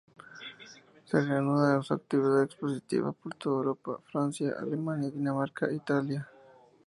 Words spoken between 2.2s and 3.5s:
expositiva por